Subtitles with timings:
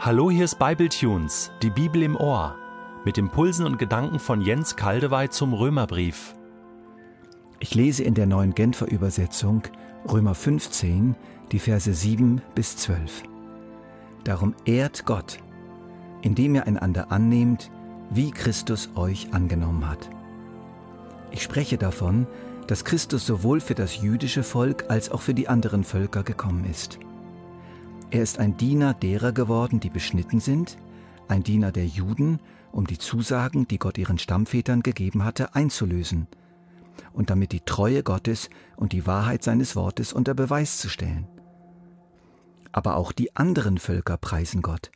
[0.00, 2.54] Hallo, hier ist Bibletunes, die Bibel im Ohr,
[3.04, 6.36] mit Impulsen und Gedanken von Jens Kaldewey zum Römerbrief.
[7.58, 9.62] Ich lese in der neuen Genfer Übersetzung
[10.08, 11.16] Römer 15,
[11.50, 13.24] die Verse 7 bis 12.
[14.22, 15.40] Darum ehrt Gott,
[16.22, 17.68] indem ihr einander annehmt,
[18.08, 20.10] wie Christus euch angenommen hat.
[21.32, 22.28] Ich spreche davon,
[22.68, 27.00] dass Christus sowohl für das jüdische Volk als auch für die anderen Völker gekommen ist.
[28.10, 30.78] Er ist ein Diener derer geworden, die beschnitten sind,
[31.28, 32.40] ein Diener der Juden,
[32.72, 36.26] um die Zusagen, die Gott ihren Stammvätern gegeben hatte, einzulösen
[37.12, 41.26] und damit die Treue Gottes und die Wahrheit seines Wortes unter Beweis zu stellen.
[42.72, 44.90] Aber auch die anderen Völker preisen Gott,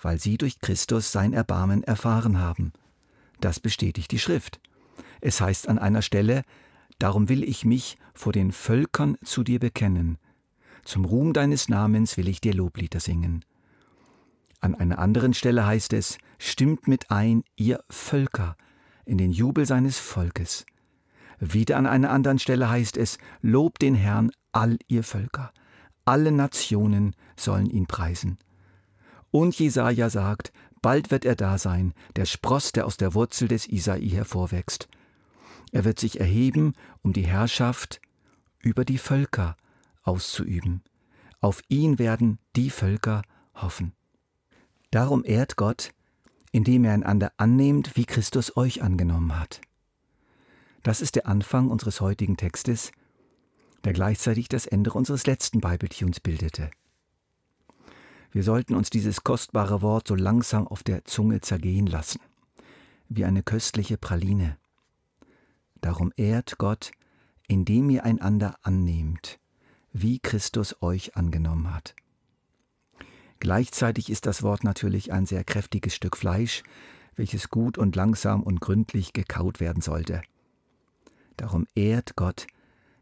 [0.00, 2.72] weil sie durch Christus sein Erbarmen erfahren haben.
[3.40, 4.60] Das bestätigt die Schrift.
[5.20, 6.42] Es heißt an einer Stelle,
[6.98, 10.18] Darum will ich mich vor den Völkern zu dir bekennen,
[10.84, 13.44] zum Ruhm deines Namens will ich dir Loblieder singen.
[14.60, 18.56] An einer anderen Stelle heißt es, stimmt mit ein, ihr Völker,
[19.04, 20.64] in den Jubel seines Volkes.
[21.38, 25.52] Wieder an einer anderen Stelle heißt es, lobt den Herrn, all ihr Völker.
[26.04, 28.38] Alle Nationen sollen ihn preisen.
[29.30, 33.66] Und Jesaja sagt, bald wird er da sein, der Spross, der aus der Wurzel des
[33.66, 34.88] Isai hervorwächst.
[35.72, 38.00] Er wird sich erheben, um die Herrschaft
[38.60, 39.56] über die Völker
[40.04, 40.82] auszuüben.
[41.40, 43.22] Auf ihn werden die Völker
[43.54, 43.92] hoffen.
[44.90, 45.90] Darum ehrt Gott,
[46.52, 49.60] indem er einander annehmt, wie Christus euch angenommen hat.
[50.84, 52.92] Das ist der Anfang unseres heutigen Textes,
[53.84, 56.70] der gleichzeitig das Ende unseres letzten Bibeltunes bildete.
[58.30, 62.20] Wir sollten uns dieses kostbare Wort so langsam auf der Zunge zergehen lassen,
[63.08, 64.58] wie eine köstliche Praline.
[65.80, 66.92] Darum ehrt Gott,
[67.46, 69.38] indem ihr einander annehmt,
[69.94, 71.94] wie Christus euch angenommen hat.
[73.38, 76.62] Gleichzeitig ist das Wort natürlich ein sehr kräftiges Stück Fleisch,
[77.14, 80.22] welches gut und langsam und gründlich gekaut werden sollte.
[81.36, 82.46] Darum ehrt Gott,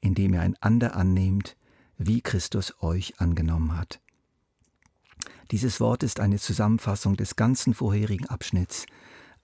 [0.00, 1.56] indem ihr einander annehmt,
[1.96, 4.00] wie Christus euch angenommen hat.
[5.50, 8.84] Dieses Wort ist eine Zusammenfassung des ganzen vorherigen Abschnitts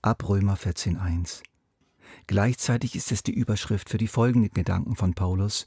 [0.03, 1.43] ab Römer 14.1.
[2.27, 5.67] Gleichzeitig ist es die Überschrift für die folgenden Gedanken von Paulus,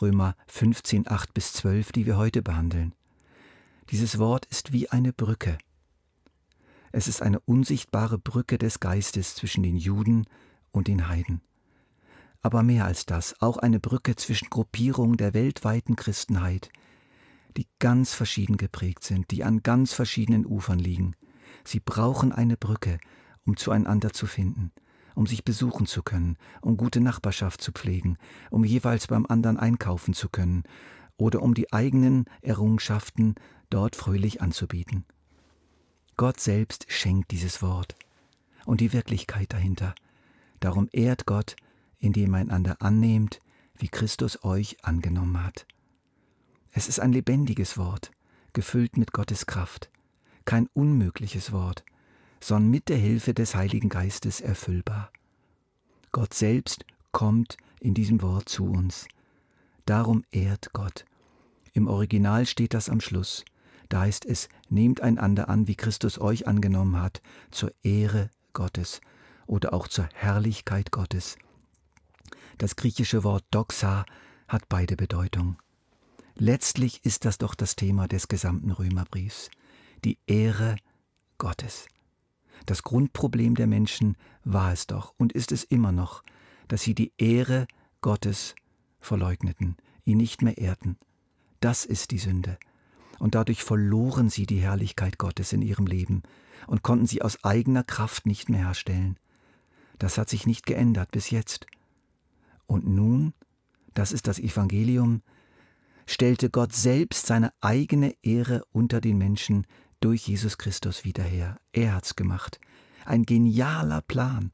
[0.00, 2.94] Römer 15, 8 bis 12, die wir heute behandeln.
[3.90, 5.58] Dieses Wort ist wie eine Brücke.
[6.92, 10.26] Es ist eine unsichtbare Brücke des Geistes zwischen den Juden
[10.70, 11.40] und den Heiden.
[12.40, 16.70] Aber mehr als das, auch eine Brücke zwischen Gruppierungen der weltweiten Christenheit,
[17.56, 21.14] die ganz verschieden geprägt sind, die an ganz verschiedenen Ufern liegen.
[21.64, 22.98] Sie brauchen eine Brücke,
[23.44, 24.72] um zueinander zu finden
[25.18, 28.18] um sich besuchen zu können, um gute Nachbarschaft zu pflegen,
[28.52, 30.62] um jeweils beim anderen einkaufen zu können
[31.16, 33.34] oder um die eigenen Errungenschaften
[33.68, 35.04] dort fröhlich anzubieten.
[36.16, 37.96] Gott selbst schenkt dieses Wort
[38.64, 39.96] und die Wirklichkeit dahinter.
[40.60, 41.56] Darum ehrt Gott,
[41.98, 43.42] indem er einander annehmt,
[43.74, 45.66] wie Christus euch angenommen hat.
[46.70, 48.12] Es ist ein lebendiges Wort,
[48.52, 49.90] gefüllt mit Gottes Kraft,
[50.44, 51.84] kein unmögliches Wort,
[52.40, 55.10] sondern mit der Hilfe des Heiligen Geistes erfüllbar.
[56.12, 59.06] Gott selbst kommt in diesem Wort zu uns.
[59.86, 61.04] Darum ehrt Gott.
[61.72, 63.44] Im Original steht das am Schluss.
[63.88, 69.00] Da heißt es, nehmt einander an, wie Christus euch angenommen hat, zur Ehre Gottes
[69.46, 71.36] oder auch zur Herrlichkeit Gottes.
[72.58, 74.04] Das griechische Wort doxa
[74.48, 75.56] hat beide Bedeutungen.
[76.34, 79.50] Letztlich ist das doch das Thema des gesamten Römerbriefs,
[80.04, 80.76] die Ehre
[81.38, 81.86] Gottes.
[82.66, 86.22] Das Grundproblem der Menschen war es doch und ist es immer noch,
[86.68, 87.66] dass sie die Ehre
[88.00, 88.54] Gottes
[89.00, 90.96] verleugneten, ihn nicht mehr ehrten.
[91.60, 92.58] Das ist die Sünde.
[93.18, 96.22] Und dadurch verloren sie die Herrlichkeit Gottes in ihrem Leben
[96.66, 99.18] und konnten sie aus eigener Kraft nicht mehr herstellen.
[99.98, 101.66] Das hat sich nicht geändert bis jetzt.
[102.66, 103.32] Und nun,
[103.94, 105.22] das ist das Evangelium,
[106.06, 109.66] stellte Gott selbst seine eigene Ehre unter den Menschen
[110.00, 111.58] durch Jesus Christus wieder her.
[111.72, 112.60] Er hat's gemacht.
[113.04, 114.52] Ein genialer Plan,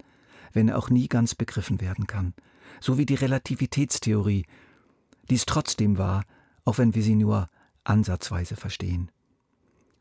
[0.53, 2.35] wenn er auch nie ganz begriffen werden kann.
[2.81, 4.47] So wie die Relativitätstheorie,
[5.31, 6.25] die es trotzdem war,
[6.65, 7.49] auch wenn wir sie nur
[7.85, 9.11] ansatzweise verstehen.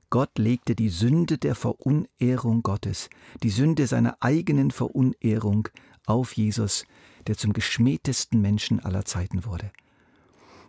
[0.09, 3.09] Gott legte die Sünde der Verunehrung Gottes,
[3.41, 5.69] die Sünde seiner eigenen Verunehrung
[6.05, 6.85] auf Jesus,
[7.25, 9.71] der zum geschmähtesten Menschen aller Zeiten wurde.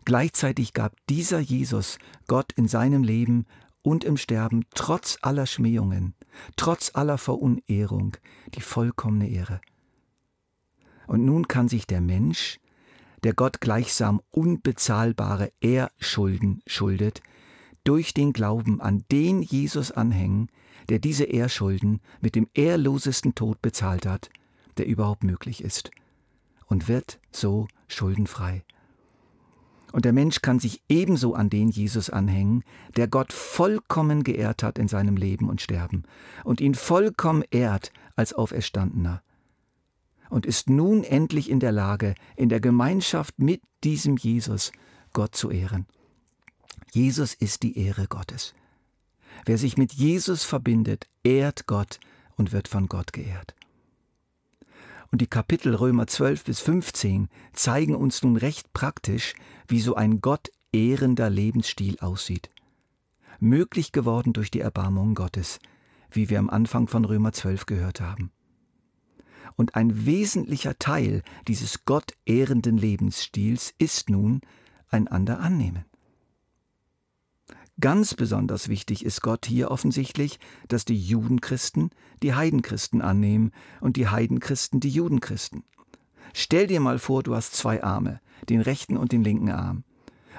[0.06, 3.46] Gleichzeitig gab dieser Jesus Gott in seinem Leben
[3.84, 6.14] und im Sterben trotz aller Schmähungen,
[6.56, 8.16] trotz aller Verunehrung
[8.54, 9.60] die vollkommene Ehre.
[11.06, 12.58] Und nun kann sich der Mensch,
[13.24, 17.22] der Gott gleichsam unbezahlbare Ehrschulden schuldet,
[17.84, 20.48] durch den Glauben an den Jesus anhängen,
[20.88, 24.30] der diese Ehrschulden mit dem ehrlosesten Tod bezahlt hat,
[24.78, 25.90] der überhaupt möglich ist,
[26.66, 28.64] und wird so schuldenfrei.
[29.94, 32.64] Und der Mensch kann sich ebenso an den Jesus anhängen,
[32.96, 36.02] der Gott vollkommen geehrt hat in seinem Leben und Sterben
[36.42, 39.22] und ihn vollkommen ehrt als Auferstandener.
[40.30, 44.72] Und ist nun endlich in der Lage, in der Gemeinschaft mit diesem Jesus
[45.12, 45.86] Gott zu ehren.
[46.90, 48.52] Jesus ist die Ehre Gottes.
[49.46, 52.00] Wer sich mit Jesus verbindet, ehrt Gott
[52.34, 53.54] und wird von Gott geehrt.
[55.14, 59.34] Und die Kapitel Römer 12 bis 15 zeigen uns nun recht praktisch,
[59.68, 62.50] wie so ein Gott ehrender Lebensstil aussieht.
[63.38, 65.60] Möglich geworden durch die Erbarmung Gottes,
[66.10, 68.32] wie wir am Anfang von Römer 12 gehört haben.
[69.54, 74.40] Und ein wesentlicher Teil dieses Gott ehrenden Lebensstils ist nun
[74.88, 75.84] einander annehmen.
[77.80, 80.38] Ganz besonders wichtig ist Gott hier offensichtlich,
[80.68, 81.90] dass die Judenchristen
[82.22, 83.50] die Heidenchristen annehmen
[83.80, 85.64] und die Heidenchristen die Judenchristen.
[86.32, 89.84] Stell dir mal vor, du hast zwei Arme, den rechten und den linken Arm.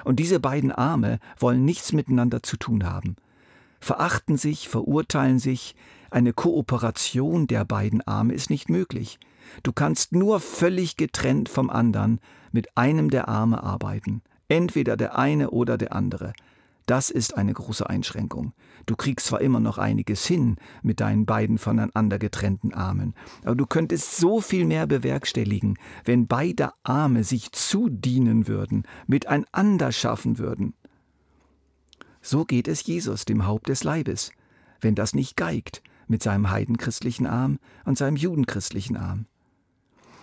[0.04, 3.16] Und diese beiden Arme wollen nichts miteinander zu tun haben.
[3.80, 5.74] Verachten sich, verurteilen sich,
[6.10, 9.18] eine Kooperation der beiden Arme ist nicht möglich.
[9.62, 12.20] Du kannst nur völlig getrennt vom anderen
[12.52, 16.32] mit einem der Arme arbeiten, entweder der eine oder der andere.
[16.86, 18.52] Das ist eine große Einschränkung.
[18.86, 23.66] Du kriegst zwar immer noch einiges hin mit deinen beiden voneinander getrennten Armen, aber du
[23.66, 30.74] könntest so viel mehr bewerkstelligen, wenn beide Arme sich zudienen würden, miteinander schaffen würden.
[32.22, 34.30] So geht es Jesus, dem Haupt des Leibes,
[34.80, 39.26] wenn das nicht geigt mit seinem heidenchristlichen Arm und seinem judenchristlichen Arm.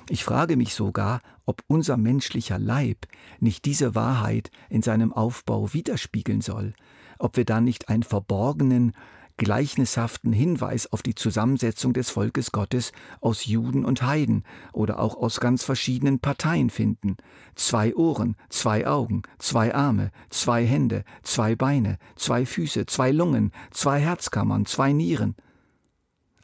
[0.09, 3.07] Ich frage mich sogar, ob unser menschlicher Leib
[3.39, 6.73] nicht diese Wahrheit in seinem Aufbau widerspiegeln soll,
[7.19, 8.93] ob wir da nicht einen verborgenen,
[9.37, 15.39] gleichnishaften Hinweis auf die Zusammensetzung des Volkes Gottes aus Juden und Heiden oder auch aus
[15.39, 17.17] ganz verschiedenen Parteien finden.
[17.55, 23.99] Zwei Ohren, zwei Augen, zwei Arme, zwei Hände, zwei Beine, zwei Füße, zwei Lungen, zwei
[23.99, 25.35] Herzkammern, zwei Nieren.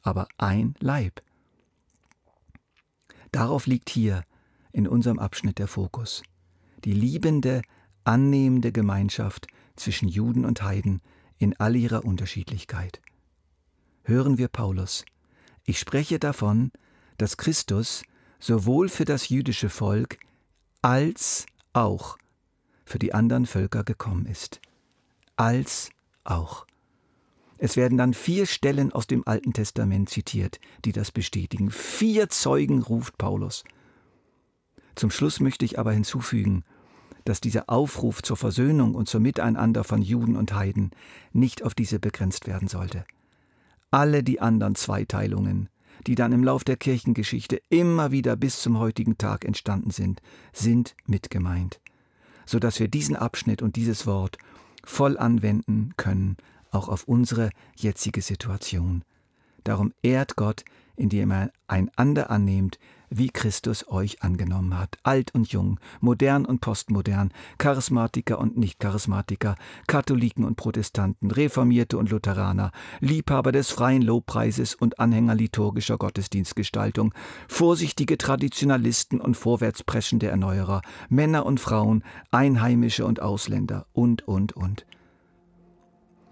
[0.02, 1.22] Aber ein Leib.
[3.32, 4.24] Darauf liegt hier
[4.72, 6.24] in unserem Abschnitt der Fokus.
[6.86, 7.62] Die liebende,
[8.04, 11.02] annehmende Gemeinschaft zwischen Juden und Heiden
[11.38, 13.02] in all ihrer Unterschiedlichkeit.
[14.04, 15.06] Hören wir Paulus.
[15.64, 16.72] Ich spreche davon,
[17.18, 18.04] dass Christus
[18.40, 20.18] sowohl für das jüdische Volk
[20.82, 22.18] als auch
[22.86, 24.60] für die anderen Völker gekommen ist.
[25.36, 25.92] Als
[26.24, 26.66] auch.
[27.62, 31.72] Es werden dann vier Stellen aus dem Alten Testament zitiert, die das bestätigen.
[31.72, 33.66] Vier Zeugen ruft Paulus.
[34.96, 36.64] Zum Schluss möchte ich aber hinzufügen,
[37.26, 40.92] dass dieser Aufruf zur Versöhnung und zum Miteinander von Juden und Heiden
[41.34, 43.04] nicht auf diese begrenzt werden sollte.
[43.92, 45.68] Alle die anderen Zweiteilungen,
[46.08, 50.22] die dann im Lauf der Kirchengeschichte immer wieder bis zum heutigen Tag entstanden sind,
[50.54, 51.82] sind mit gemeint,
[52.46, 54.38] so dass wir diesen Abschnitt und dieses Wort
[54.86, 56.38] voll anwenden können
[56.72, 59.04] auch auf unsere jetzige Situation.
[59.64, 60.64] Darum ehrt Gott,
[60.96, 62.78] indem er einander annehmt,
[63.10, 69.56] wie Christus euch angenommen hat, alt und jung, modern und postmodern, Charismatiker und Nicht-Charismatiker,
[69.88, 77.14] Katholiken und Protestanten, Reformierte und Lutheraner, Liebhaber des freien Lobpreises und Anhänger liturgischer Gottesdienstgestaltung,
[77.48, 84.86] vorsichtige Traditionalisten und vorwärtspreschende Erneuerer, Männer und Frauen, Einheimische und Ausländer und, und, und.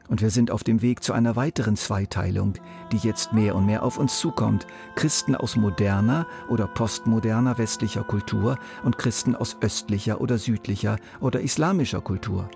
[0.09, 2.53] Und wir sind auf dem Weg zu einer weiteren Zweiteilung,
[2.91, 4.65] die jetzt mehr und mehr auf uns zukommt.
[4.95, 12.01] Christen aus moderner oder postmoderner westlicher Kultur und Christen aus östlicher oder südlicher oder islamischer
[12.01, 12.49] Kultur.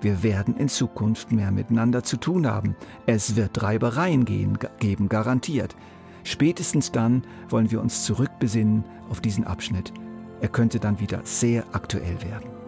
[0.00, 2.74] Wir werden in Zukunft mehr miteinander zu tun haben.
[3.06, 5.76] Es wird Reibereien gehen, geben, garantiert.
[6.24, 9.92] Spätestens dann wollen wir uns zurückbesinnen auf diesen Abschnitt.
[10.40, 12.59] Er könnte dann wieder sehr aktuell werden.